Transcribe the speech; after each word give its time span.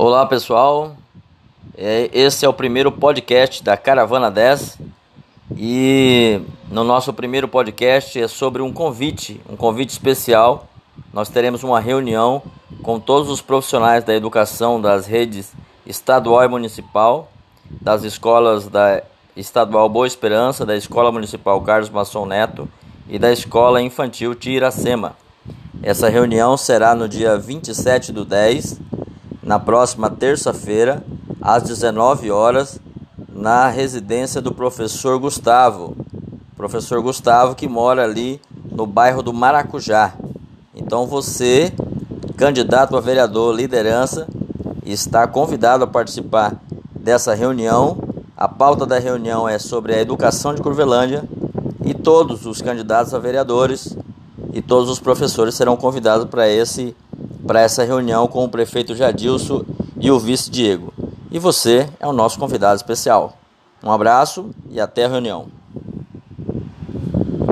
Olá 0.00 0.24
pessoal, 0.24 0.94
É, 1.76 2.08
esse 2.12 2.46
é 2.46 2.48
o 2.48 2.52
primeiro 2.52 2.92
podcast 2.92 3.64
da 3.64 3.76
Caravana 3.76 4.30
10 4.30 4.78
e 5.56 6.40
no 6.70 6.84
nosso 6.84 7.12
primeiro 7.12 7.48
podcast 7.48 8.16
é 8.16 8.28
sobre 8.28 8.62
um 8.62 8.72
convite, 8.72 9.40
um 9.50 9.56
convite 9.56 9.90
especial. 9.90 10.68
Nós 11.12 11.28
teremos 11.28 11.64
uma 11.64 11.80
reunião 11.80 12.40
com 12.80 13.00
todos 13.00 13.28
os 13.28 13.40
profissionais 13.40 14.04
da 14.04 14.14
educação 14.14 14.80
das 14.80 15.04
redes 15.04 15.52
estadual 15.84 16.44
e 16.44 16.48
municipal, 16.48 17.28
das 17.68 18.04
escolas 18.04 18.68
da 18.68 19.02
Estadual 19.36 19.88
Boa 19.88 20.06
Esperança, 20.06 20.64
da 20.64 20.76
Escola 20.76 21.10
Municipal 21.10 21.60
Carlos 21.62 21.90
Masson 21.90 22.24
Neto 22.24 22.68
e 23.08 23.18
da 23.18 23.32
Escola 23.32 23.82
Infantil 23.82 24.36
Tiracema. 24.36 25.16
Essa 25.82 26.08
reunião 26.08 26.56
será 26.56 26.94
no 26.94 27.08
dia 27.08 27.36
27 27.36 28.12
do 28.12 28.24
10, 28.24 28.80
na 29.48 29.58
próxima 29.58 30.10
terça-feira, 30.10 31.02
às 31.40 31.62
19 31.62 32.30
horas, 32.30 32.78
na 33.32 33.66
residência 33.68 34.42
do 34.42 34.52
professor 34.52 35.18
Gustavo. 35.18 35.96
Professor 36.54 37.00
Gustavo 37.00 37.54
que 37.54 37.66
mora 37.66 38.04
ali 38.04 38.42
no 38.70 38.86
bairro 38.86 39.22
do 39.22 39.32
Maracujá. 39.32 40.12
Então 40.76 41.06
você, 41.06 41.72
candidato 42.36 42.94
a 42.94 43.00
vereador, 43.00 43.54
liderança, 43.54 44.28
está 44.84 45.26
convidado 45.26 45.82
a 45.82 45.86
participar 45.86 46.54
dessa 46.94 47.32
reunião. 47.32 47.96
A 48.36 48.48
pauta 48.48 48.84
da 48.84 48.98
reunião 48.98 49.48
é 49.48 49.58
sobre 49.58 49.94
a 49.94 49.98
educação 49.98 50.54
de 50.54 50.60
Curvelândia 50.60 51.24
e 51.86 51.94
todos 51.94 52.44
os 52.44 52.60
candidatos 52.60 53.14
a 53.14 53.18
vereadores 53.18 53.96
e 54.52 54.60
todos 54.60 54.90
os 54.90 55.00
professores 55.00 55.54
serão 55.54 55.74
convidados 55.74 56.26
para 56.26 56.46
esse 56.46 56.94
para 57.48 57.62
essa 57.62 57.82
reunião 57.82 58.28
com 58.28 58.44
o 58.44 58.48
prefeito 58.48 58.94
Jadilson 58.94 59.64
e 59.98 60.10
o 60.10 60.20
vice 60.20 60.50
Diego. 60.50 60.92
E 61.30 61.38
você 61.38 61.88
é 61.98 62.06
o 62.06 62.12
nosso 62.12 62.38
convidado 62.38 62.76
especial. 62.76 63.38
Um 63.82 63.90
abraço 63.90 64.50
e 64.68 64.78
até 64.78 65.06
a 65.06 65.08
reunião. 65.08 65.57